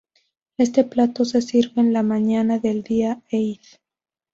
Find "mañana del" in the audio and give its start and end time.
2.01-2.81